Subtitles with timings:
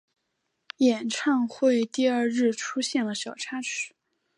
[0.77, 3.93] 演唱会第二日出现了小插曲。